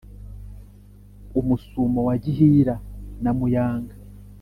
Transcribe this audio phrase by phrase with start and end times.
[1.39, 2.75] Umusumo wa Gihira
[3.23, 3.95] na Muyanga